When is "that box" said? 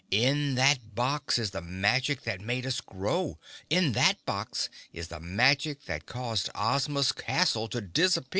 0.55-1.37, 3.91-4.67